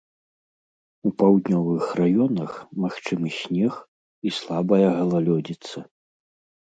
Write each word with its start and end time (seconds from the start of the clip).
У 1.09 1.11
паўднёвых 1.19 1.83
раёнах 1.99 2.51
магчымы 2.85 3.29
снег 3.41 3.73
і 4.29 4.37
слабая 4.39 4.85
галалёдзіца. 4.97 5.77